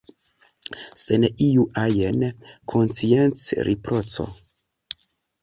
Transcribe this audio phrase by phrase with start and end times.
[1.01, 2.25] Sen iu ajn
[2.75, 4.29] konsciencriproĉo...